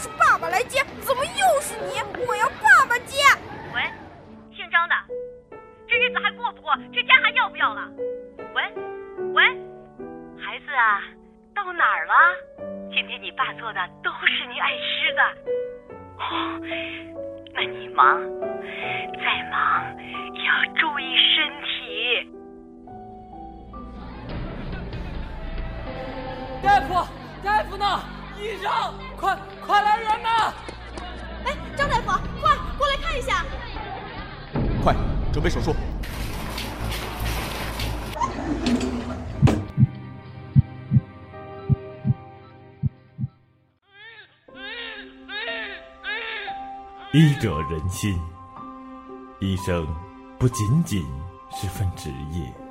[0.00, 2.00] 是爸爸来接，怎么又是你？
[2.26, 3.18] 我要爸爸接。
[3.74, 3.82] 喂，
[4.56, 4.94] 姓张的，
[5.86, 6.74] 这日子还过不过？
[6.90, 7.86] 这家还要不要了？
[8.54, 8.62] 喂，
[9.34, 9.44] 喂，
[10.42, 11.02] 孩子啊，
[11.54, 12.14] 到哪儿了？
[12.94, 15.22] 今天你爸做的都是你爱吃的。
[16.16, 16.58] 哦，
[17.52, 18.18] 那你忙，
[19.18, 19.94] 再忙
[20.34, 22.32] 也要注意身体。
[26.62, 27.06] 大夫，
[27.44, 27.84] 大夫呢？
[28.40, 28.70] 医生，
[29.18, 30.54] 快快来人呐！
[31.44, 32.06] 哎，张大夫，
[32.40, 33.44] 快过来看一下！
[34.82, 34.94] 快，
[35.30, 35.74] 准备手术。
[47.12, 48.18] 医者仁心，
[49.40, 49.86] 医生
[50.38, 51.04] 不仅仅
[51.50, 52.69] 是份职业。